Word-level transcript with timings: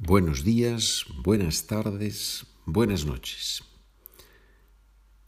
Buenos 0.00 0.44
días, 0.44 1.06
buenas 1.24 1.66
tardes, 1.66 2.46
buenas 2.64 3.04
noches. 3.04 3.64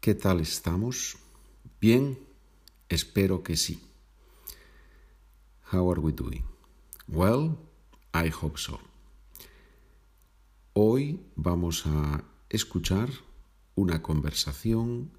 ¿Qué 0.00 0.14
tal 0.14 0.38
estamos? 0.38 1.18
¿Bien? 1.80 2.16
Espero 2.88 3.42
que 3.42 3.56
sí. 3.56 3.80
How 5.72 5.90
are 5.90 6.00
we 6.00 6.12
doing? 6.12 6.44
Well, 7.08 7.58
I 8.14 8.30
hope 8.30 8.58
so. 8.58 8.78
Hoy 10.72 11.18
vamos 11.34 11.84
a 11.86 12.22
escuchar 12.48 13.10
una 13.74 14.00
conversación 14.02 15.10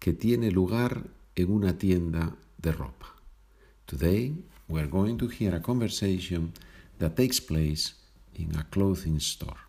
que 0.00 0.14
tiene 0.14 0.50
lugar 0.50 1.14
en 1.36 1.52
una 1.52 1.78
tienda 1.78 2.36
de 2.58 2.72
ropa. 2.72 3.14
Today, 3.84 4.34
we 4.66 4.80
are 4.80 4.90
going 4.90 5.16
to 5.16 5.28
hear 5.28 5.54
a 5.54 5.62
conversation 5.62 6.52
that 6.98 7.14
takes 7.14 7.40
place 7.40 8.05
in 8.38 8.54
a 8.56 8.64
clothing 8.64 9.20
store. 9.20 9.60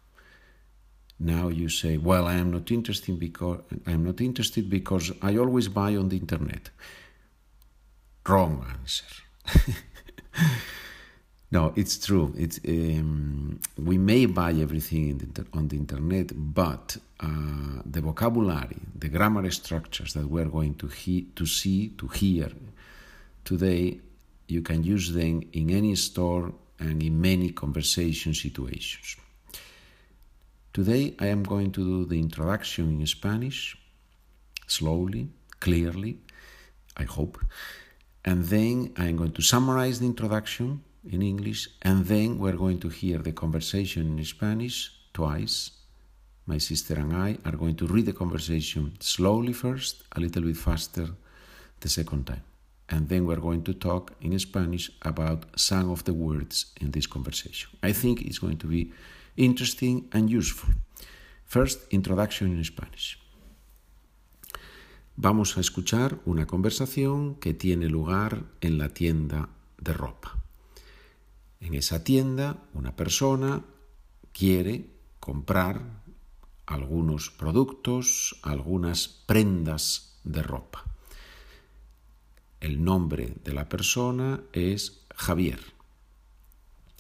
Now 1.19 1.49
you 1.49 1.69
say, 1.69 1.97
"Well, 1.97 2.27
I 2.27 2.35
am 2.35 2.51
not 2.51 2.71
interested 2.71 3.19
because 3.19 3.59
I 3.87 3.91
am 3.91 4.03
not 4.03 4.21
interested 4.21 4.69
because 4.69 5.11
I 5.21 5.37
always 5.37 5.67
buy 5.67 5.95
on 5.95 6.09
the 6.09 6.17
internet." 6.17 6.69
Wrong 8.27 8.63
answer. 8.69 9.05
no, 11.51 11.73
it's 11.75 11.97
true. 12.05 12.33
It's 12.37 12.59
um, 12.67 13.59
we 13.77 13.97
may 13.97 14.27
buy 14.27 14.51
everything 14.51 15.17
the, 15.17 15.45
on 15.53 15.69
the 15.69 15.77
internet, 15.77 16.31
but 16.35 16.97
uh, 17.19 17.81
the 17.85 18.01
vocabulary, 18.01 18.77
the 18.93 19.09
grammar 19.09 19.49
structures 19.49 20.13
that 20.13 20.27
we're 20.27 20.51
going 20.57 20.75
to 20.75 20.89
to 21.35 21.45
see 21.45 21.89
to 21.97 22.07
hear 22.09 22.51
today, 23.43 23.99
you 24.47 24.61
can 24.61 24.83
use 24.83 25.13
them 25.13 25.41
in 25.53 25.71
any 25.71 25.95
store 25.95 26.53
and 26.79 27.01
in 27.01 27.19
many 27.19 27.51
conversation 27.51 28.33
situations. 28.33 29.15
Today 30.73 31.15
I 31.19 31.27
am 31.27 31.43
going 31.43 31.71
to 31.71 31.83
do 31.83 32.05
the 32.05 32.19
introduction 32.19 32.99
in 32.99 33.07
Spanish, 33.07 33.77
slowly, 34.67 35.29
clearly, 35.59 36.19
I 36.95 37.03
hope, 37.03 37.39
and 38.23 38.45
then 38.45 38.93
I 38.97 39.05
am 39.07 39.17
going 39.17 39.31
to 39.31 39.41
summarize 39.41 39.99
the 39.99 40.05
introduction 40.05 40.83
in 41.09 41.21
English, 41.21 41.69
and 41.81 42.05
then 42.05 42.37
we're 42.37 42.61
going 42.65 42.79
to 42.81 42.89
hear 42.89 43.19
the 43.19 43.31
conversation 43.31 44.19
in 44.19 44.25
Spanish 44.25 44.91
twice. 45.13 45.71
My 46.45 46.59
sister 46.59 46.95
and 46.95 47.13
I 47.13 47.37
are 47.45 47.57
going 47.57 47.75
to 47.77 47.87
read 47.87 48.05
the 48.05 48.13
conversation 48.13 48.97
slowly 48.99 49.53
first, 49.53 50.03
a 50.15 50.19
little 50.19 50.43
bit 50.43 50.57
faster 50.57 51.07
the 51.79 51.89
second 51.89 52.27
time 52.27 52.43
and 52.89 53.09
then 53.09 53.25
we're 53.25 53.41
going 53.41 53.63
to 53.63 53.73
talk 53.73 54.13
in 54.21 54.37
Spanish 54.39 54.91
about 55.01 55.45
some 55.55 55.91
of 55.91 56.03
the 56.05 56.13
words 56.13 56.73
in 56.79 56.91
this 56.91 57.07
conversation. 57.07 57.69
I 57.83 57.93
think 57.93 58.21
it's 58.21 58.39
going 58.39 58.57
to 58.57 58.67
be 58.67 58.91
interesting 59.35 60.07
and 60.13 60.29
useful. 60.29 60.73
First, 61.45 61.91
introduction 61.91 62.51
in 62.57 62.63
Spanish. 62.63 63.19
Vamos 65.15 65.57
a 65.57 65.61
escuchar 65.61 66.19
una 66.25 66.45
conversación 66.45 67.35
que 67.35 67.53
tiene 67.53 67.89
lugar 67.89 68.43
en 68.61 68.77
la 68.77 68.89
tienda 68.89 69.49
de 69.79 69.93
ropa. 69.93 70.37
En 71.59 71.73
esa 71.73 72.03
tienda, 72.03 72.57
una 72.73 72.95
persona 72.95 73.63
quiere 74.31 74.85
comprar 75.19 75.81
algunos 76.67 77.31
productos, 77.31 78.39
algunas 78.43 79.07
prendas 79.07 80.19
de 80.23 80.43
ropa. 80.43 80.85
El 82.67 82.83
nombre 82.83 83.33
de 83.45 83.53
la 83.53 83.69
persona 83.69 84.41
es 84.51 85.05
Javier. 85.15 85.61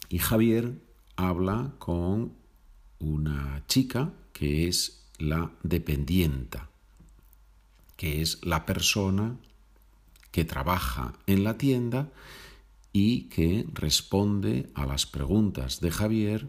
Y 0.07 0.19
Javier 0.19 0.79
habla 1.17 1.73
con 1.77 2.31
una 2.99 3.61
chica 3.67 4.13
que 4.31 4.69
es 4.69 5.03
la 5.17 5.51
dependienta, 5.63 6.69
que 7.97 8.21
es 8.21 8.45
la 8.45 8.65
persona 8.65 9.35
que 10.31 10.45
trabaja 10.45 11.11
en 11.27 11.43
la 11.43 11.57
tienda 11.57 12.13
y 12.93 13.23
que 13.23 13.65
responde 13.73 14.69
a 14.73 14.85
las 14.85 15.05
preguntas 15.05 15.81
de 15.81 15.91
Javier 15.91 16.47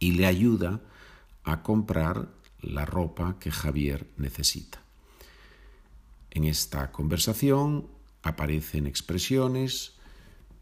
y 0.00 0.10
le 0.10 0.26
ayuda 0.26 0.80
a 1.44 1.62
comprar 1.62 2.30
la 2.62 2.84
ropa 2.84 3.38
que 3.38 3.52
Javier 3.52 4.08
necesita. 4.16 4.85
En 6.36 6.44
esta 6.44 6.92
conversación 6.92 7.88
aparecen 8.20 8.86
expresiones, 8.86 9.94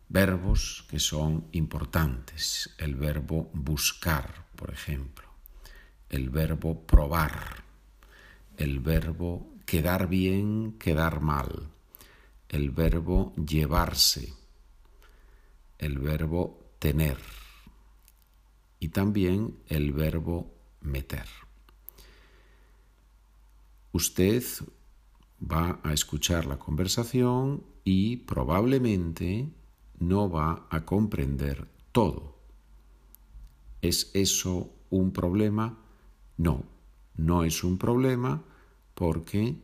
verbos 0.08 0.86
que 0.88 1.00
son 1.00 1.48
importantes. 1.50 2.70
El 2.78 2.94
verbo 2.94 3.50
buscar, 3.52 4.46
por 4.54 4.72
ejemplo. 4.72 5.26
El 6.08 6.30
verbo 6.30 6.86
probar. 6.86 7.64
El 8.56 8.78
verbo 8.78 9.52
quedar 9.66 10.06
bien, 10.06 10.78
quedar 10.78 11.18
mal. 11.18 11.70
El 12.48 12.70
verbo 12.70 13.34
llevarse. 13.34 14.32
El 15.76 15.98
verbo 15.98 16.76
tener. 16.78 17.18
Y 18.78 18.90
también 18.90 19.58
el 19.66 19.92
verbo 19.92 20.54
meter. 20.82 21.26
Usted 23.90 24.44
va 25.40 25.80
a 25.82 25.92
escuchar 25.92 26.46
la 26.46 26.58
conversación 26.58 27.64
y 27.84 28.16
probablemente 28.18 29.48
no 29.98 30.30
va 30.30 30.66
a 30.70 30.84
comprender 30.84 31.68
todo. 31.92 32.38
¿Es 33.82 34.10
eso 34.14 34.70
un 34.90 35.12
problema? 35.12 35.78
No, 36.36 36.64
no 37.16 37.44
es 37.44 37.62
un 37.64 37.78
problema 37.78 38.42
porque 38.94 39.56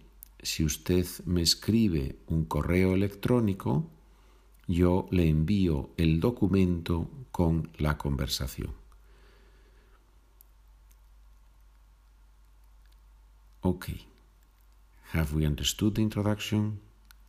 si 0.42 0.64
usted 0.64 1.06
me 1.24 1.42
escribe 1.42 2.18
un 2.26 2.44
correo 2.44 2.94
electrónico, 2.94 3.90
yo 4.66 5.06
le 5.10 5.28
envío 5.28 5.90
el 5.96 6.20
documento 6.20 7.08
con 7.30 7.70
la 7.78 7.98
conversación. 7.98 8.72
Okay. 13.62 14.06
Have 15.12 15.34
we 15.34 15.44
understood 15.44 15.96
the 15.96 16.02
introduction? 16.02 16.78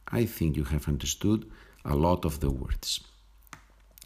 I 0.07 0.25
think 0.25 0.55
you 0.55 0.65
have 0.65 0.87
understood 0.87 1.49
a 1.83 1.95
lot 1.95 2.25
of 2.25 2.39
the 2.39 2.51
words. 2.51 2.99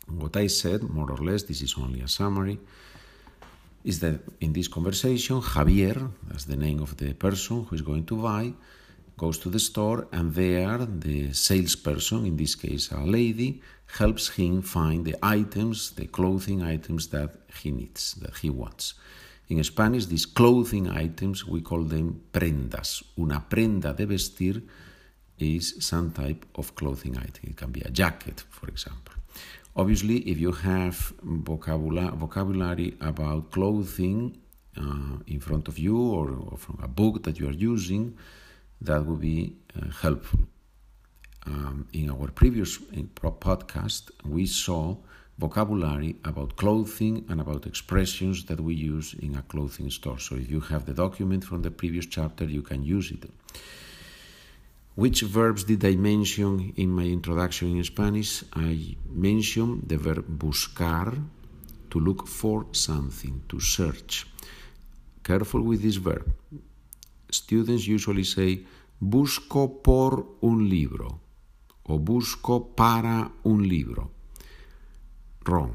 What 0.07 0.37
I 0.37 0.47
said, 0.47 0.83
more 0.83 1.11
or 1.11 1.17
less, 1.17 1.43
this 1.43 1.61
is 1.61 1.75
only 1.77 1.99
a 1.99 2.07
summary, 2.07 2.57
is 3.83 3.99
that 3.99 4.21
in 4.39 4.53
this 4.53 4.69
conversation, 4.69 5.41
Javier, 5.41 6.09
that's 6.25 6.45
the 6.45 6.55
name 6.55 6.79
of 6.79 6.95
the 6.95 7.13
person 7.13 7.65
who 7.65 7.75
is 7.75 7.81
going 7.81 8.05
to 8.05 8.21
buy, 8.21 8.53
goes 9.17 9.37
to 9.39 9.49
the 9.49 9.59
store 9.59 10.07
and 10.13 10.33
there 10.33 10.77
the 10.77 11.33
salesperson, 11.33 12.25
in 12.25 12.37
this 12.37 12.55
case 12.55 12.91
a 12.91 13.01
lady, 13.01 13.61
helps 13.97 14.29
him 14.29 14.61
find 14.61 15.03
the 15.03 15.17
items, 15.21 15.91
the 15.91 16.05
clothing 16.05 16.63
items 16.63 17.07
that 17.07 17.35
he 17.61 17.71
needs, 17.71 18.13
that 18.15 18.37
he 18.37 18.49
wants. 18.49 18.93
In 19.47 19.63
Spanish, 19.63 20.07
these 20.07 20.25
clothing 20.25 20.89
items, 20.89 21.45
we 21.45 21.61
call 21.61 21.83
them 21.83 22.21
prendas. 22.31 23.03
Una 23.17 23.47
prenda 23.47 23.93
de 23.93 24.05
vestir 24.05 24.63
is 25.37 25.75
some 25.79 26.11
type 26.11 26.45
of 26.55 26.73
clothing 26.75 27.17
item. 27.17 27.49
It 27.49 27.57
can 27.57 27.71
be 27.71 27.81
a 27.81 27.91
jacket, 27.91 28.43
for 28.49 28.67
example. 28.69 29.13
Obviously, 29.75 30.17
if 30.29 30.39
you 30.39 30.51
have 30.51 31.13
vocabula- 31.23 32.15
vocabulary 32.15 32.95
about 33.01 33.51
clothing 33.51 34.37
uh, 34.77 35.17
in 35.27 35.39
front 35.39 35.67
of 35.67 35.77
you 35.77 35.97
or, 35.97 36.31
or, 36.31 36.57
from 36.57 36.79
a 36.81 36.87
book 36.87 37.23
that 37.23 37.39
you 37.39 37.47
are 37.47 37.59
using, 37.73 38.17
that 38.81 39.05
would 39.05 39.21
be 39.21 39.55
uh, 39.75 39.91
helpful. 40.01 40.39
Um, 41.45 41.87
in 41.93 42.09
our 42.09 42.31
previous 42.31 42.79
podcast, 42.79 44.09
we 44.23 44.47
saw 44.47 44.97
vocabulary 45.37 46.15
about 46.23 46.55
clothing 46.55 47.25
and 47.29 47.41
about 47.41 47.65
expressions 47.65 48.45
that 48.45 48.59
we 48.61 48.73
use 48.73 49.13
in 49.15 49.35
a 49.35 49.41
clothing 49.41 49.89
store. 49.89 50.19
So 50.19 50.35
if 50.35 50.49
you 50.49 50.61
have 50.61 50.85
the 50.85 50.93
document 50.93 51.43
from 51.43 51.61
the 51.61 51.71
previous 51.71 52.05
chapter, 52.05 52.45
you 52.45 52.61
can 52.61 52.83
use 52.83 53.11
it. 53.11 53.29
Which 54.95 55.21
verbs 55.21 55.65
did 55.65 55.83
I 55.83 55.95
mention 55.97 56.71
in 56.77 56.89
my 56.89 57.03
introduction 57.03 57.75
in 57.75 57.83
Spanish? 57.83 58.45
I 58.53 58.95
mentioned 59.09 59.83
the 59.87 59.97
verb 59.97 60.25
buscar, 60.39 61.21
to 61.89 61.99
look 61.99 62.27
for 62.27 62.67
something, 62.71 63.43
to 63.49 63.59
search. 63.59 64.25
Careful 65.23 65.61
with 65.61 65.81
this 65.81 65.97
verb. 65.97 66.31
Students 67.29 67.85
usually 67.87 68.23
say, 68.23 68.65
busco 69.01 69.83
por 69.83 70.37
un 70.41 70.69
libro 70.69 71.19
o 71.87 71.99
busco 71.99 72.73
para 72.75 73.31
un 73.43 73.67
libro 73.67 74.14
wrong. 75.47 75.73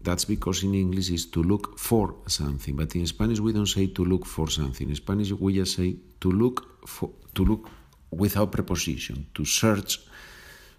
That's 0.00 0.24
because 0.24 0.64
in 0.64 0.74
English 0.74 1.10
is 1.10 1.30
to 1.30 1.42
look 1.42 1.78
for 1.78 2.16
something, 2.26 2.74
but 2.76 2.94
in 2.96 3.06
Spanish 3.06 3.38
we 3.40 3.52
don't 3.52 3.68
say 3.68 3.86
to 3.88 4.04
look 4.04 4.26
for 4.26 4.50
something. 4.50 4.88
In 4.88 4.96
Spanish 4.96 5.32
we 5.32 5.54
just 5.54 5.76
say 5.76 5.96
to 6.20 6.30
look 6.30 6.86
for 6.88 7.10
to 7.34 7.44
look 7.44 7.70
without 8.10 8.50
preposition, 8.50 9.26
to 9.34 9.44
search 9.44 10.00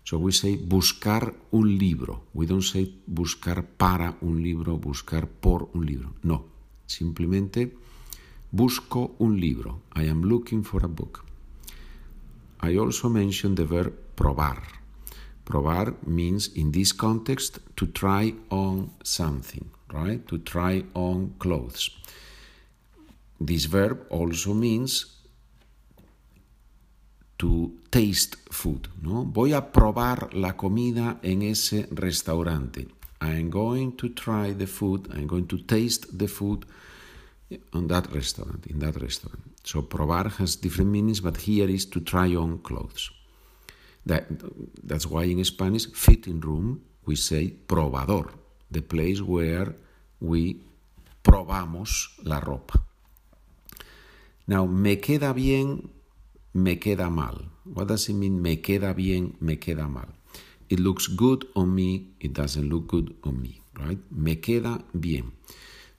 So 0.04 0.18
we 0.18 0.34
say 0.34 0.58
buscar 0.58 1.34
un 1.52 1.78
libro. 1.78 2.26
We 2.34 2.46
don't 2.46 2.62
say 2.62 2.94
buscar 3.08 3.66
para 3.66 4.18
un 4.22 4.44
libro, 4.44 4.78
buscar 4.78 5.30
por 5.30 5.70
un 5.74 5.86
libro. 5.86 6.14
No, 6.24 6.46
simplemente 6.86 7.74
busco 8.52 9.16
un 9.20 9.40
libro. 9.40 9.84
I 9.96 10.10
am 10.10 10.24
looking 10.24 10.64
for 10.64 10.84
a 10.84 10.90
book. 10.90 11.24
I 12.62 12.78
also 12.78 13.10
mentioned 13.10 13.58
the 13.58 13.66
verb 13.66 13.94
probar. 14.16 14.83
Probar 15.46 15.96
means 16.06 16.48
in 16.56 16.72
this 16.72 16.94
context 16.94 17.60
to 17.76 17.88
try 17.88 18.34
on 18.50 18.92
something, 19.04 19.70
right? 19.92 20.26
To 20.28 20.38
try 20.38 20.84
on 20.94 21.36
clothes. 21.40 21.90
This 23.40 23.66
verb 23.66 24.06
also 24.10 24.54
means 24.54 25.06
to 27.40 27.74
taste 27.92 28.38
food, 28.50 28.88
¿no? 29.02 29.26
Voy 29.26 29.54
a 29.54 29.72
probar 29.72 30.34
la 30.34 30.56
comida 30.56 31.20
en 31.24 31.42
ese 31.42 31.88
restaurante. 31.92 32.88
I'm 33.20 33.50
going 33.50 33.98
to 33.98 34.10
try 34.10 34.54
the 34.54 34.68
food, 34.68 35.10
I'm 35.14 35.28
going 35.28 35.48
to 35.48 35.58
taste 35.58 36.18
the 36.18 36.28
food 36.28 36.66
on 37.74 37.88
that 37.88 38.14
restaurant, 38.14 38.66
in 38.68 38.80
that 38.80 39.02
restaurant. 39.02 39.40
So 39.64 39.82
probar 39.82 40.32
has 40.38 40.56
different 40.56 40.92
meanings, 40.92 41.20
but 41.20 41.38
here 41.38 41.70
is 41.70 41.86
to 41.88 42.00
try 42.00 42.34
on 42.36 42.60
clothes. 42.60 43.12
That, 44.06 44.26
that's 44.84 45.08
why 45.08 45.24
in 45.24 45.44
Spanish, 45.46 45.88
fitting 45.94 46.40
room, 46.42 46.82
we 47.06 47.16
say 47.16 47.54
probador, 47.68 48.32
the 48.70 48.82
place 48.82 49.22
where 49.22 49.76
we 50.20 50.60
probamos 51.24 52.10
la 52.24 52.40
ropa. 52.40 52.82
Now, 54.48 54.66
me 54.66 54.98
queda 54.98 55.34
bien, 55.34 55.90
me 56.54 56.76
queda 56.80 57.10
mal. 57.10 57.46
What 57.64 57.88
does 57.88 58.10
it 58.10 58.14
mean, 58.14 58.42
me 58.42 58.58
queda 58.58 58.94
bien, 58.94 59.38
me 59.40 59.56
queda 59.56 59.90
mal? 59.90 60.10
It 60.70 60.80
looks 60.80 61.08
good 61.08 61.48
on 61.56 61.74
me, 61.74 62.16
it 62.20 62.34
doesn't 62.34 62.70
look 62.70 62.88
good 62.88 63.16
on 63.24 63.42
me, 63.42 63.62
right? 63.80 64.00
Me 64.12 64.36
queda 64.36 64.84
bien. 64.94 65.32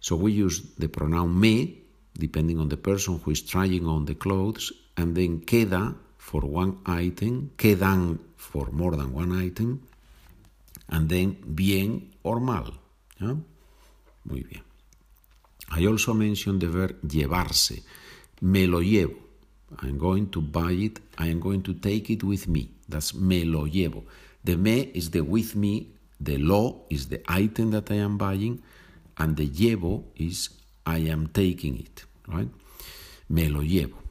So 0.01 0.17
we 0.17 0.33
use 0.33 0.61
the 0.77 0.89
pronoun 0.89 1.41
me, 1.41 1.81
depending 2.13 2.61
on 2.61 2.69
the 2.69 2.77
person 2.77 3.19
who 3.25 3.31
is 3.31 3.41
trying 3.41 3.87
on 3.87 4.05
the 4.05 4.15
clothes, 4.15 4.73
and 4.97 5.17
then 5.17 5.41
queda 5.41 5.97
for 6.25 6.41
one 6.41 6.79
item, 6.87 7.51
quedan 7.59 8.19
for 8.37 8.71
more 8.73 8.97
than 8.97 9.13
one 9.13 9.31
item, 9.33 9.83
and 10.89 11.09
then 11.11 11.37
bien 11.55 12.15
or 12.23 12.41
mal. 12.41 12.73
¿ya? 13.21 13.37
Muy 14.25 14.43
bien. 14.43 14.63
I 15.71 15.87
also 15.87 16.15
mentioned 16.15 16.63
the 16.63 16.69
verb 16.69 16.97
llevarse. 17.03 17.83
Me 18.41 18.67
lo 18.67 18.81
llevo. 18.81 19.19
I'm 19.83 19.99
going 19.99 20.31
to 20.31 20.41
buy 20.41 20.73
it. 20.73 20.99
I 21.19 21.29
am 21.29 21.41
going 21.41 21.63
to 21.63 21.75
take 21.75 22.09
it 22.09 22.25
with 22.25 22.49
me. 22.49 22.71
That's 22.89 23.13
me 23.15 23.45
lo 23.45 23.67
llevo. 23.67 24.05
The 24.45 24.57
me 24.57 24.93
is 24.95 25.11
the 25.11 25.21
with 25.21 25.55
me. 25.55 25.89
The 26.19 26.39
lo 26.39 26.87
is 26.89 27.09
the 27.09 27.21
item 27.29 27.71
that 27.73 27.91
I 27.91 27.97
am 27.97 28.17
buying. 28.17 28.63
And 29.19 29.37
the 29.37 29.47
llevo 29.47 30.05
is 30.17 30.49
I 30.87 30.99
am 30.99 31.29
taking 31.29 31.79
it. 31.81 32.07
Right? 32.27 32.49
Me 33.29 33.49
lo 33.51 33.61
llevo. 33.61 34.04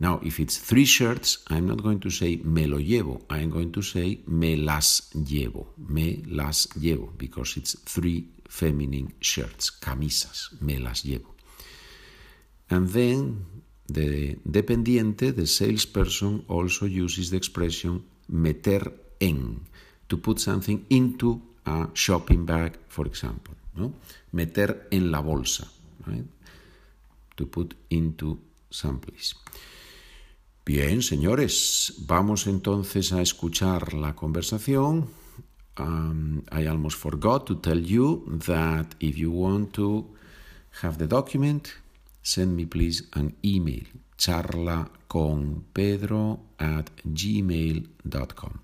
Now, 0.00 0.18
if 0.24 0.40
it's 0.40 0.56
three 0.56 0.86
shirts, 0.86 1.44
I'm 1.48 1.66
not 1.66 1.82
going 1.82 2.00
to 2.00 2.10
say 2.10 2.36
me 2.42 2.66
lo 2.66 2.78
llevo. 2.78 3.20
I'm 3.28 3.50
going 3.50 3.70
to 3.72 3.82
say 3.82 4.20
me 4.26 4.56
las 4.56 5.10
llevo. 5.14 5.66
Me 5.76 6.22
las 6.26 6.68
llevo 6.68 7.12
because 7.18 7.58
it's 7.58 7.78
three 7.80 8.26
feminine 8.48 9.12
shirts, 9.20 9.70
camisas. 9.70 10.58
Me 10.62 10.78
las 10.78 11.02
llevo. 11.04 11.34
And 12.70 12.88
then 12.88 13.44
the 13.88 14.36
dependiente, 14.48 15.36
the 15.36 15.46
salesperson, 15.46 16.44
also 16.48 16.86
uses 16.86 17.30
the 17.30 17.36
expression 17.36 18.02
meter 18.30 18.90
en 19.20 19.66
to 20.08 20.16
put 20.16 20.40
something 20.40 20.86
into 20.88 21.42
a 21.66 21.88
shopping 21.92 22.46
bag, 22.46 22.78
for 22.88 23.06
example. 23.06 23.54
¿no? 23.74 23.92
Meter 24.32 24.88
en 24.90 25.10
la 25.10 25.20
bolsa. 25.20 25.68
Right? 26.06 26.24
To 27.36 27.46
put 27.46 27.74
into 27.90 28.38
someplace. 28.70 29.34
Bien, 30.72 31.02
señores, 31.02 31.94
vamos 32.06 32.46
entonces 32.46 33.12
a 33.12 33.20
escuchar 33.20 33.92
la 33.92 34.14
conversación. 34.14 35.08
Um, 35.76 36.42
I 36.52 36.68
almost 36.68 36.96
forgot 36.96 37.44
to 37.46 37.56
tell 37.56 37.84
you 37.84 38.24
that 38.46 38.94
if 39.00 39.18
you 39.18 39.32
want 39.32 39.72
to 39.72 40.14
have 40.80 40.96
the 40.98 41.08
document, 41.08 41.70
send 42.22 42.54
me 42.54 42.66
please 42.66 43.02
an 43.14 43.34
email 43.42 43.84
charla 44.16 44.88
con 45.08 45.64
pedro 45.72 46.38
at 46.60 46.88
gmail.com. 47.04 48.60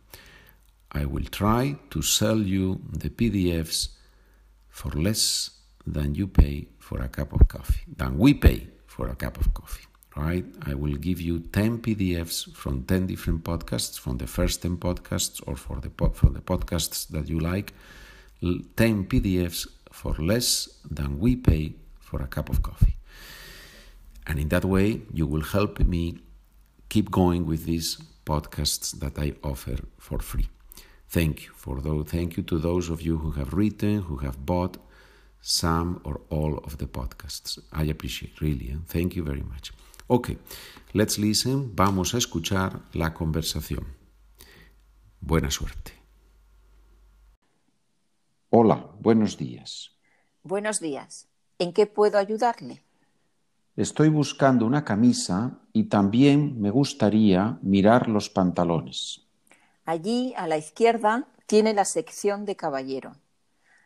I 0.92 1.06
will 1.06 1.28
try 1.28 1.76
to 1.90 2.02
sell 2.02 2.38
you 2.38 2.82
the 2.88 3.10
PDFs 3.10 3.88
for 4.68 4.92
less 4.92 5.50
than 5.84 6.14
you 6.14 6.28
pay 6.28 6.68
for 6.78 7.02
a 7.02 7.08
cup 7.08 7.32
of 7.32 7.48
coffee, 7.48 7.82
than 7.96 8.16
we 8.16 8.34
pay 8.34 8.68
for 8.86 9.08
a 9.08 9.16
cup 9.16 9.40
of 9.40 9.52
coffee. 9.52 9.86
Right? 10.16 10.46
I 10.62 10.74
will 10.74 10.94
give 10.94 11.20
you 11.20 11.40
10 11.40 11.82
PDFs 11.82 12.54
from 12.54 12.84
10 12.84 13.06
different 13.06 13.44
podcasts, 13.44 13.98
from 13.98 14.16
the 14.16 14.26
first 14.26 14.62
10 14.62 14.78
podcasts 14.78 15.42
or 15.46 15.56
for 15.56 15.78
the, 15.78 15.90
for 15.90 16.30
the 16.30 16.40
podcasts 16.40 17.06
that 17.08 17.28
you 17.28 17.38
like, 17.38 17.74
10 18.40 18.64
PDFs 19.04 19.66
for 19.92 20.14
less 20.14 20.68
than 20.90 21.18
we 21.18 21.36
pay 21.36 21.74
for 22.00 22.22
a 22.22 22.26
cup 22.26 22.48
of 22.48 22.62
coffee. 22.62 22.96
And 24.26 24.38
in 24.38 24.48
that 24.48 24.64
way, 24.64 25.02
you 25.12 25.26
will 25.26 25.42
help 25.42 25.80
me 25.80 26.18
keep 26.88 27.10
going 27.10 27.46
with 27.46 27.64
these 27.64 27.98
podcasts 28.24 28.98
that 29.00 29.18
I 29.18 29.34
offer 29.42 29.76
for 29.98 30.18
free. 30.18 30.48
Thank 31.08 31.46
you 31.46 31.52
for 31.54 31.80
those, 31.80 32.06
thank 32.06 32.36
you 32.36 32.42
to 32.44 32.58
those 32.58 32.90
of 32.90 33.00
you 33.00 33.18
who 33.18 33.32
have 33.32 33.52
written, 33.52 34.02
who 34.02 34.16
have 34.18 34.44
bought 34.44 34.76
some 35.40 36.00
or 36.04 36.20
all 36.30 36.58
of 36.64 36.78
the 36.78 36.86
podcasts. 36.86 37.58
I 37.72 37.84
appreciate 37.84 38.40
really. 38.40 38.70
Eh? 38.72 38.78
Thank 38.86 39.14
you 39.14 39.22
very 39.22 39.42
much. 39.42 39.72
Ok, 40.08 40.30
let's 40.92 41.18
listen. 41.18 41.74
Vamos 41.74 42.14
a 42.14 42.18
escuchar 42.18 42.80
la 42.92 43.12
conversación. 43.12 43.96
Buena 45.20 45.50
suerte. 45.50 45.92
Hola, 48.50 48.88
buenos 49.00 49.36
días. 49.36 49.90
Buenos 50.44 50.78
días. 50.78 51.26
¿En 51.58 51.72
qué 51.72 51.86
puedo 51.86 52.18
ayudarle? 52.18 52.84
Estoy 53.74 54.08
buscando 54.08 54.64
una 54.64 54.84
camisa 54.84 55.58
y 55.72 55.84
también 55.84 56.60
me 56.60 56.70
gustaría 56.70 57.58
mirar 57.62 58.08
los 58.08 58.30
pantalones. 58.30 59.26
Allí, 59.84 60.34
a 60.36 60.46
la 60.46 60.56
izquierda, 60.56 61.26
tiene 61.46 61.74
la 61.74 61.84
sección 61.84 62.44
de 62.44 62.54
caballero. 62.54 63.16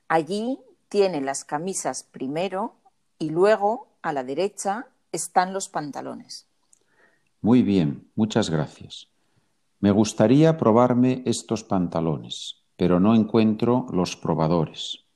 Allí 0.07 0.59
tiene 0.91 1.23
las 1.23 1.47
camisas 1.47 2.03
primero 2.03 2.77
y 3.19 3.31
luego, 3.31 3.89
a 4.03 4.13
la 4.13 4.23
derecha, 4.23 4.87
están 5.13 5.53
los 5.53 5.69
pantalones. 5.69 6.47
Muy 7.41 7.63
bien, 7.63 8.11
muchas 8.15 8.51
gracias. 8.51 9.09
Me 9.81 9.91
gustaría 9.91 10.59
probarme 10.59 11.23
estos 11.25 11.65
pantalones, 11.65 12.57
pero 12.77 13.01
no 13.01 13.15
encuentro 13.15 13.87
los 13.93 14.15
probadores. 14.15 15.07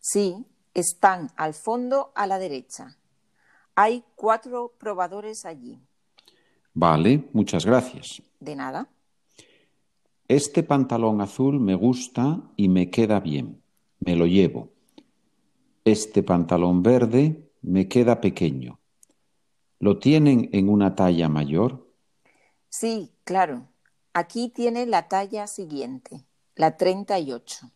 Sí, 0.00 0.44
están 0.74 1.30
al 1.36 1.54
fondo 1.54 2.12
a 2.16 2.26
la 2.26 2.38
derecha. 2.38 2.96
Hay 3.76 4.02
cuatro 4.16 4.74
probadores 4.78 5.44
allí. 5.44 5.78
Vale, 6.74 7.28
muchas 7.32 7.64
gracias. 7.64 8.20
De 8.40 8.56
nada. 8.56 8.88
Este 10.26 10.62
pantalón 10.62 11.20
azul 11.20 11.60
me 11.60 11.74
gusta 11.74 12.40
y 12.56 12.68
me 12.68 12.90
queda 12.90 13.20
bien. 13.20 13.62
Me 14.00 14.16
lo 14.16 14.26
llevo. 14.26 14.70
Este 15.84 16.22
pantalón 16.22 16.82
verde 16.82 17.52
me 17.62 17.86
queda 17.86 18.20
pequeño. 18.20 18.79
¿Lo 19.80 19.98
tienen 19.98 20.50
en 20.52 20.68
una 20.68 20.94
talla 20.94 21.30
mayor? 21.30 21.88
Sí, 22.68 23.12
claro. 23.24 23.66
Aquí 24.12 24.50
tiene 24.50 24.84
la 24.84 25.08
talla 25.08 25.46
siguiente, 25.46 26.26
la 26.54 26.76
38. 26.76 27.70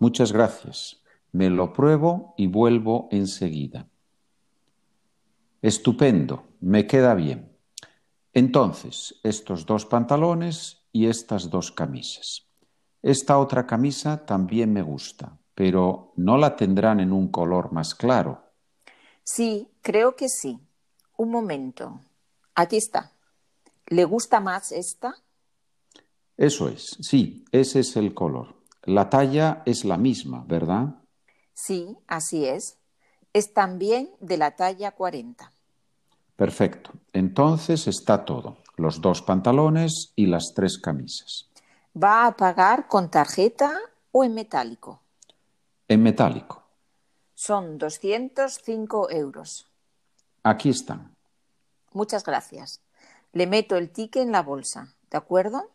Muchas 0.00 0.32
gracias. 0.32 1.00
Me 1.30 1.48
lo 1.48 1.72
pruebo 1.72 2.34
y 2.36 2.48
vuelvo 2.48 3.08
enseguida. 3.12 3.88
Estupendo, 5.62 6.48
me 6.60 6.88
queda 6.88 7.14
bien. 7.14 7.56
Entonces, 8.32 9.20
estos 9.22 9.64
dos 9.64 9.86
pantalones 9.86 10.88
y 10.90 11.06
estas 11.06 11.50
dos 11.50 11.70
camisas. 11.70 12.48
Esta 13.00 13.38
otra 13.38 13.64
camisa 13.64 14.26
también 14.26 14.72
me 14.72 14.82
gusta, 14.82 15.38
pero 15.54 16.12
¿no 16.16 16.36
la 16.36 16.56
tendrán 16.56 16.98
en 16.98 17.12
un 17.12 17.28
color 17.28 17.70
más 17.70 17.94
claro? 17.94 18.42
Sí, 19.22 19.68
creo 19.82 20.16
que 20.16 20.28
sí. 20.28 20.65
Un 21.16 21.30
momento. 21.30 22.00
Aquí 22.54 22.76
está. 22.76 23.12
¿Le 23.86 24.04
gusta 24.04 24.40
más 24.40 24.72
esta? 24.72 25.16
Eso 26.36 26.68
es, 26.68 26.96
sí, 27.00 27.44
ese 27.52 27.80
es 27.80 27.96
el 27.96 28.12
color. 28.12 28.56
La 28.82 29.08
talla 29.08 29.62
es 29.64 29.84
la 29.84 29.96
misma, 29.96 30.44
¿verdad? 30.46 30.96
Sí, 31.54 31.96
así 32.06 32.44
es. 32.44 32.78
Es 33.32 33.52
también 33.54 34.10
de 34.20 34.36
la 34.36 34.56
talla 34.56 34.92
40. 34.92 35.50
Perfecto. 36.36 36.92
Entonces 37.12 37.86
está 37.86 38.24
todo. 38.24 38.58
Los 38.76 39.00
dos 39.00 39.22
pantalones 39.22 40.12
y 40.14 40.26
las 40.26 40.52
tres 40.54 40.78
camisas. 40.78 41.48
¿Va 41.96 42.26
a 42.26 42.36
pagar 42.36 42.88
con 42.88 43.10
tarjeta 43.10 43.72
o 44.12 44.22
en 44.22 44.34
metálico? 44.34 45.00
En 45.88 46.02
metálico. 46.02 46.62
Son 47.34 47.78
205 47.78 49.10
euros. 49.10 49.66
Aquí 50.46 50.68
están. 50.68 51.12
Muchas 51.92 52.22
gracias. 52.22 52.80
Le 53.32 53.48
meto 53.48 53.74
el 53.74 53.90
ticket 53.90 54.22
en 54.22 54.30
la 54.30 54.42
bolsa, 54.42 54.94
¿de 55.10 55.18
acuerdo? 55.18 55.72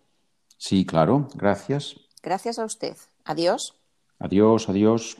Sí, 0.57 0.85
claro, 0.85 1.27
gracias. 1.35 1.99
Gracias 2.23 2.57
a 2.57 2.63
usted. 2.63 2.95
Adiós. 3.25 3.75
Adiós, 4.17 4.69
adiós. 4.69 5.17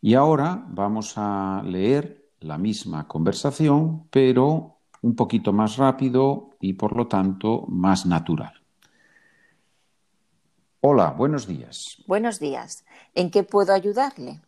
Y 0.00 0.14
ahora 0.14 0.64
vamos 0.68 1.14
a 1.16 1.62
leer 1.64 2.30
la 2.38 2.58
misma 2.58 3.08
conversación, 3.08 4.06
pero 4.10 4.76
un 5.00 5.16
poquito 5.16 5.52
más 5.52 5.76
rápido 5.76 6.50
y 6.60 6.74
por 6.74 6.96
lo 6.96 7.08
tanto 7.08 7.64
más 7.66 8.06
natural. 8.06 8.52
Hola, 10.80 11.10
buenos 11.10 11.48
días. 11.48 11.96
Buenos 12.06 12.38
días. 12.38 12.84
¿En 13.16 13.32
qué 13.32 13.42
puedo 13.42 13.72
ayudarle? 13.72 14.42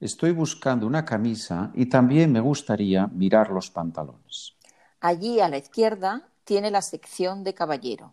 Estoy 0.00 0.30
buscando 0.30 0.86
una 0.86 1.04
camisa 1.04 1.72
y 1.74 1.86
también 1.86 2.30
me 2.30 2.38
gustaría 2.38 3.08
mirar 3.08 3.50
los 3.50 3.70
pantalones. 3.70 4.54
Allí 5.00 5.40
a 5.40 5.48
la 5.48 5.58
izquierda 5.58 6.28
tiene 6.44 6.70
la 6.70 6.82
sección 6.82 7.42
de 7.42 7.52
caballero. 7.52 8.12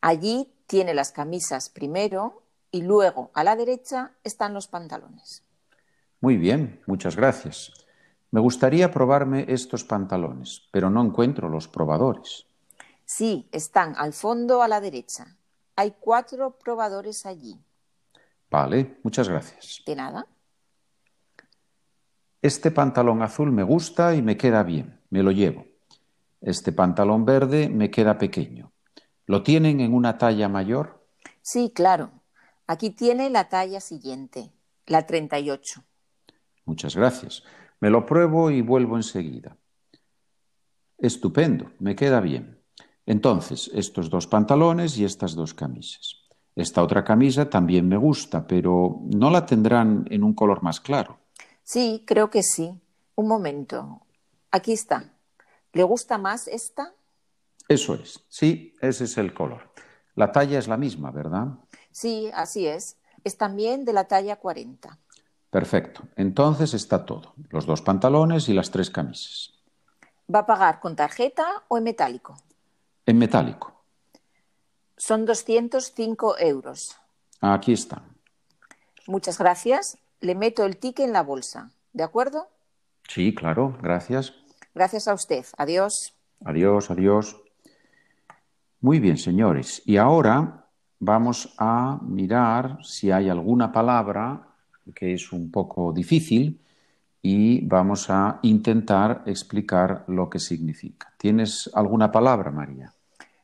Allí 0.00 0.52
tiene 0.68 0.94
las 0.94 1.10
camisas 1.10 1.68
primero 1.68 2.42
y 2.70 2.82
luego 2.82 3.32
a 3.34 3.42
la 3.42 3.56
derecha 3.56 4.12
están 4.22 4.54
los 4.54 4.68
pantalones. 4.68 5.42
Muy 6.20 6.36
bien, 6.36 6.80
muchas 6.86 7.16
gracias. 7.16 7.72
Me 8.30 8.40
gustaría 8.40 8.90
probarme 8.92 9.46
estos 9.48 9.84
pantalones, 9.84 10.68
pero 10.70 10.90
no 10.90 11.02
encuentro 11.02 11.48
los 11.48 11.66
probadores. 11.66 12.46
Sí, 13.04 13.48
están 13.50 13.94
al 13.96 14.12
fondo 14.12 14.62
a 14.62 14.68
la 14.68 14.80
derecha. 14.80 15.36
Hay 15.76 15.94
cuatro 15.98 16.56
probadores 16.56 17.26
allí. 17.26 17.58
Vale, 18.48 18.98
muchas 19.02 19.28
gracias. 19.28 19.82
De 19.84 19.96
nada. 19.96 20.26
Este 22.44 22.70
pantalón 22.70 23.22
azul 23.22 23.52
me 23.52 23.62
gusta 23.62 24.14
y 24.14 24.20
me 24.20 24.36
queda 24.36 24.62
bien, 24.62 25.00
me 25.08 25.22
lo 25.22 25.30
llevo. 25.30 25.64
Este 26.42 26.72
pantalón 26.72 27.24
verde 27.24 27.70
me 27.70 27.90
queda 27.90 28.18
pequeño. 28.18 28.70
¿Lo 29.24 29.42
tienen 29.42 29.80
en 29.80 29.94
una 29.94 30.18
talla 30.18 30.46
mayor? 30.50 31.06
Sí, 31.40 31.72
claro. 31.74 32.10
Aquí 32.66 32.90
tiene 32.90 33.30
la 33.30 33.48
talla 33.48 33.80
siguiente, 33.80 34.52
la 34.84 35.06
38. 35.06 35.84
Muchas 36.66 36.94
gracias. 36.94 37.44
Me 37.80 37.88
lo 37.88 38.04
pruebo 38.04 38.50
y 38.50 38.60
vuelvo 38.60 38.96
enseguida. 38.96 39.56
Estupendo, 40.98 41.70
me 41.78 41.96
queda 41.96 42.20
bien. 42.20 42.60
Entonces, 43.06 43.70
estos 43.72 44.10
dos 44.10 44.26
pantalones 44.26 44.98
y 44.98 45.06
estas 45.06 45.34
dos 45.34 45.54
camisas. 45.54 46.16
Esta 46.54 46.82
otra 46.82 47.04
camisa 47.04 47.48
también 47.48 47.88
me 47.88 47.96
gusta, 47.96 48.46
pero 48.46 49.00
¿no 49.16 49.30
la 49.30 49.46
tendrán 49.46 50.04
en 50.10 50.22
un 50.22 50.34
color 50.34 50.62
más 50.62 50.78
claro? 50.78 51.23
Sí, 51.64 52.04
creo 52.06 52.30
que 52.30 52.42
sí. 52.42 52.80
Un 53.16 53.26
momento. 53.26 54.02
Aquí 54.50 54.72
está. 54.72 55.12
¿Le 55.72 55.82
gusta 55.82 56.18
más 56.18 56.46
esta? 56.46 56.94
Eso 57.68 57.94
es. 57.94 58.24
Sí, 58.28 58.74
ese 58.80 59.04
es 59.04 59.18
el 59.18 59.34
color. 59.34 59.72
La 60.14 60.30
talla 60.30 60.58
es 60.58 60.68
la 60.68 60.76
misma, 60.76 61.10
¿verdad? 61.10 61.48
Sí, 61.90 62.30
así 62.34 62.66
es. 62.66 62.98
Es 63.24 63.36
también 63.36 63.84
de 63.84 63.92
la 63.92 64.04
talla 64.04 64.36
40. 64.36 64.98
Perfecto. 65.50 66.02
Entonces 66.16 66.74
está 66.74 67.06
todo. 67.06 67.34
Los 67.50 67.66
dos 67.66 67.80
pantalones 67.80 68.48
y 68.48 68.54
las 68.54 68.70
tres 68.70 68.90
camisas. 68.90 69.52
¿Va 70.32 70.40
a 70.40 70.46
pagar 70.46 70.80
con 70.80 70.96
tarjeta 70.96 71.46
o 71.68 71.78
en 71.78 71.84
metálico? 71.84 72.36
En 73.06 73.18
metálico. 73.18 73.84
Son 74.96 75.24
205 75.24 76.38
euros. 76.38 76.96
Aquí 77.40 77.72
están. 77.72 78.16
Muchas 79.06 79.38
gracias. 79.38 79.98
Le 80.24 80.34
meto 80.34 80.64
el 80.64 80.78
ticket 80.78 81.04
en 81.04 81.12
la 81.12 81.22
bolsa. 81.22 81.70
¿De 81.92 82.02
acuerdo? 82.02 82.48
Sí, 83.06 83.34
claro. 83.34 83.76
Gracias. 83.82 84.32
Gracias 84.74 85.06
a 85.06 85.12
usted. 85.12 85.44
Adiós. 85.58 86.14
Adiós, 86.42 86.90
adiós. 86.90 87.36
Muy 88.80 89.00
bien, 89.00 89.18
señores. 89.18 89.82
Y 89.84 89.98
ahora 89.98 90.64
vamos 90.98 91.54
a 91.58 91.98
mirar 92.00 92.78
si 92.82 93.10
hay 93.10 93.28
alguna 93.28 93.70
palabra 93.70 94.48
que 94.94 95.12
es 95.12 95.30
un 95.30 95.50
poco 95.50 95.92
difícil 95.92 96.58
y 97.20 97.60
vamos 97.66 98.08
a 98.08 98.38
intentar 98.40 99.24
explicar 99.26 100.06
lo 100.08 100.30
que 100.30 100.38
significa. 100.38 101.12
¿Tienes 101.18 101.70
alguna 101.74 102.10
palabra, 102.10 102.50
María? 102.50 102.94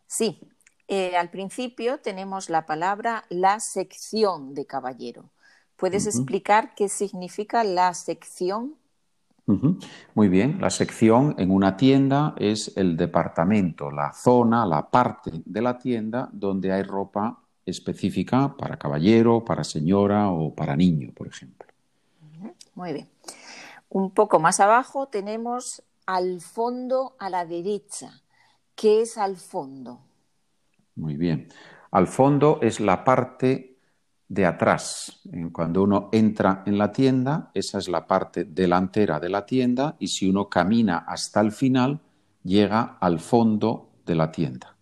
Sí. 0.06 0.40
Eh, 0.88 1.14
al 1.14 1.28
principio 1.28 1.98
tenemos 1.98 2.48
la 2.48 2.64
palabra 2.64 3.24
la 3.28 3.60
sección 3.60 4.54
de 4.54 4.64
caballero. 4.64 5.30
¿Puedes 5.80 6.06
explicar 6.06 6.74
qué 6.74 6.90
significa 6.90 7.64
la 7.64 7.94
sección? 7.94 8.74
Muy 10.14 10.28
bien, 10.28 10.60
la 10.60 10.68
sección 10.68 11.34
en 11.38 11.50
una 11.50 11.76
tienda 11.76 12.34
es 12.36 12.76
el 12.76 12.98
departamento, 12.98 13.90
la 13.90 14.12
zona, 14.12 14.66
la 14.66 14.90
parte 14.90 15.32
de 15.44 15.62
la 15.62 15.78
tienda 15.78 16.28
donde 16.32 16.70
hay 16.70 16.82
ropa 16.82 17.40
específica 17.64 18.54
para 18.56 18.76
caballero, 18.76 19.42
para 19.42 19.64
señora 19.64 20.30
o 20.30 20.54
para 20.54 20.76
niño, 20.76 21.12
por 21.14 21.26
ejemplo. 21.26 21.66
Muy 22.74 22.92
bien. 22.92 23.08
Un 23.88 24.10
poco 24.10 24.38
más 24.38 24.60
abajo 24.60 25.08
tenemos 25.08 25.82
al 26.04 26.42
fondo 26.42 27.16
a 27.18 27.30
la 27.30 27.46
derecha. 27.46 28.20
¿Qué 28.76 29.00
es 29.00 29.16
al 29.16 29.36
fondo? 29.36 30.00
Muy 30.94 31.16
bien. 31.16 31.48
Al 31.90 32.06
fondo 32.06 32.58
es 32.62 32.80
la 32.80 33.02
parte 33.02 33.69
de 34.30 34.46
atrás. 34.46 35.20
Cuando 35.52 35.82
uno 35.82 36.08
entra 36.12 36.62
en 36.64 36.78
la 36.78 36.92
tienda, 36.92 37.50
esa 37.52 37.78
es 37.78 37.88
la 37.88 38.06
parte 38.06 38.44
delantera 38.44 39.18
de 39.18 39.28
la 39.28 39.44
tienda 39.44 39.96
y 39.98 40.06
si 40.06 40.30
uno 40.30 40.48
camina 40.48 40.98
hasta 40.98 41.40
el 41.40 41.50
final, 41.50 42.00
llega 42.44 42.96
al 43.00 43.18
fondo 43.18 43.90
de 44.06 44.14
la 44.14 44.30
tienda. 44.30 44.76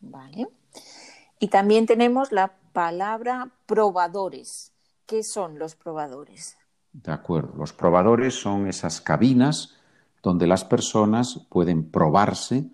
Vale. 0.00 0.48
Y 1.38 1.48
también 1.48 1.84
tenemos 1.84 2.32
la 2.32 2.54
palabra 2.72 3.50
probadores. 3.66 4.72
¿Qué 5.04 5.22
son 5.22 5.58
los 5.58 5.76
probadores? 5.76 6.56
De 6.90 7.12
acuerdo. 7.12 7.52
Los 7.58 7.74
probadores 7.74 8.34
son 8.34 8.66
esas 8.66 9.02
cabinas 9.02 9.76
donde 10.22 10.46
las 10.46 10.64
personas 10.64 11.46
pueden 11.50 11.90
probarse, 11.90 12.64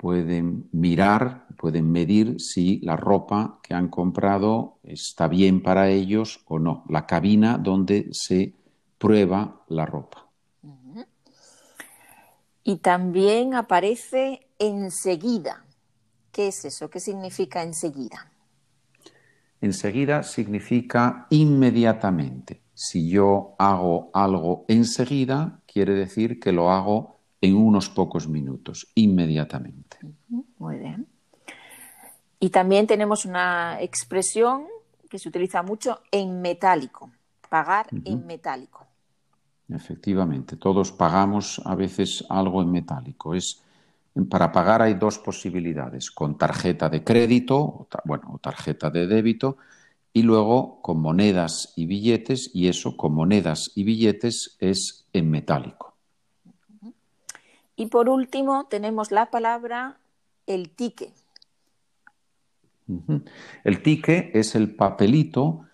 pueden 0.00 0.66
mirar, 0.72 1.46
pueden 1.58 1.92
medir 1.92 2.40
si 2.40 2.80
la 2.80 2.96
ropa 2.96 3.60
que 3.62 3.74
han 3.74 3.88
comprado 3.88 4.78
está 4.82 5.28
bien 5.28 5.62
para 5.62 5.90
ellos 5.90 6.40
o 6.46 6.58
no. 6.58 6.84
La 6.88 7.06
cabina 7.06 7.58
donde 7.58 8.08
se 8.12 8.54
prueba 8.96 9.62
la 9.68 9.84
ropa. 9.84 10.26
Y 12.64 12.76
también 12.76 13.54
aparece 13.54 14.48
enseguida. 14.58 15.66
¿Qué 16.32 16.48
es 16.48 16.64
eso? 16.64 16.88
¿Qué 16.88 16.98
significa 16.98 17.62
enseguida? 17.62 18.32
Enseguida 19.60 20.22
significa 20.22 21.26
inmediatamente. 21.28 22.62
Si 22.72 23.10
yo 23.10 23.54
hago 23.58 24.10
algo 24.14 24.64
enseguida, 24.66 25.60
quiere 25.66 25.92
decir 25.92 26.40
que 26.40 26.52
lo 26.52 26.70
hago 26.70 27.20
en 27.42 27.56
unos 27.56 27.90
pocos 27.90 28.28
minutos, 28.28 28.90
inmediatamente. 28.94 29.89
Muy 30.58 30.78
bien. 30.78 31.06
Y 32.38 32.50
también 32.50 32.86
tenemos 32.86 33.24
una 33.24 33.80
expresión 33.80 34.66
que 35.08 35.18
se 35.18 35.28
utiliza 35.28 35.62
mucho 35.62 36.00
en 36.10 36.40
metálico, 36.40 37.10
pagar 37.48 37.86
en 38.04 38.26
metálico. 38.26 38.86
Efectivamente, 39.68 40.56
todos 40.56 40.90
pagamos 40.92 41.60
a 41.64 41.74
veces 41.74 42.24
algo 42.28 42.62
en 42.62 42.70
metálico. 42.70 43.34
Es 43.34 43.62
para 44.28 44.50
pagar 44.50 44.82
hay 44.82 44.94
dos 44.94 45.18
posibilidades, 45.18 46.10
con 46.10 46.36
tarjeta 46.36 46.88
de 46.88 47.04
crédito, 47.04 47.86
bueno, 48.04 48.32
o 48.32 48.38
tarjeta 48.38 48.90
de 48.90 49.06
débito, 49.06 49.56
y 50.12 50.22
luego 50.22 50.82
con 50.82 51.00
monedas 51.00 51.72
y 51.76 51.86
billetes, 51.86 52.50
y 52.52 52.68
eso 52.68 52.96
con 52.96 53.14
monedas 53.14 53.70
y 53.74 53.84
billetes 53.84 54.56
es 54.58 55.06
en 55.12 55.30
metálico. 55.30 55.89
Y 57.80 57.86
por 57.86 58.10
último 58.10 58.66
tenemos 58.66 59.10
la 59.10 59.30
palabra 59.30 59.96
el 60.46 60.68
ticket. 60.68 61.14
El 63.64 63.82
ticket 63.82 64.36
es 64.36 64.54
el 64.54 64.74
papelito 64.74 65.64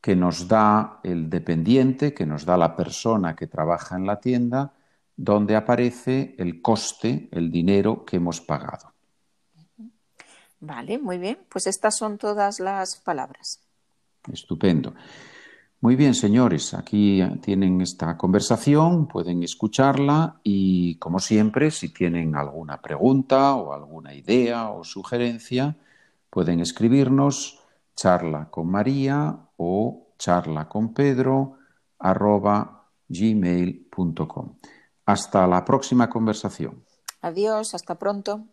que 0.00 0.14
nos 0.14 0.46
da 0.46 1.00
el 1.02 1.28
dependiente, 1.28 2.14
que 2.14 2.24
nos 2.24 2.44
da 2.44 2.56
la 2.56 2.76
persona 2.76 3.34
que 3.34 3.48
trabaja 3.48 3.96
en 3.96 4.06
la 4.06 4.20
tienda, 4.20 4.74
donde 5.16 5.56
aparece 5.56 6.36
el 6.38 6.62
coste, 6.62 7.28
el 7.32 7.50
dinero 7.50 8.04
que 8.04 8.18
hemos 8.18 8.40
pagado. 8.40 8.92
Vale, 10.60 11.00
muy 11.00 11.18
bien. 11.18 11.36
Pues 11.48 11.66
estas 11.66 11.96
son 11.96 12.16
todas 12.16 12.60
las 12.60 12.94
palabras. 12.94 13.58
Estupendo. 14.32 14.94
Muy 15.82 15.96
bien, 15.96 16.14
señores, 16.14 16.74
aquí 16.74 17.22
tienen 17.40 17.80
esta 17.80 18.18
conversación, 18.18 19.08
pueden 19.08 19.42
escucharla 19.42 20.38
y, 20.42 20.96
como 20.96 21.20
siempre, 21.20 21.70
si 21.70 21.88
tienen 21.88 22.36
alguna 22.36 22.82
pregunta 22.82 23.54
o 23.54 23.72
alguna 23.72 24.12
idea 24.12 24.68
o 24.68 24.84
sugerencia, 24.84 25.78
pueden 26.28 26.60
escribirnos 26.60 27.60
charla 27.96 28.50
con 28.50 28.70
María 28.70 29.38
o 29.56 30.08
charla 30.18 30.68
con 30.68 30.92
Pedro 30.92 31.56
arroba 31.98 32.86
gmail.com. 33.08 34.56
Hasta 35.06 35.46
la 35.46 35.64
próxima 35.64 36.10
conversación. 36.10 36.84
Adiós, 37.22 37.74
hasta 37.74 37.94
pronto. 37.94 38.44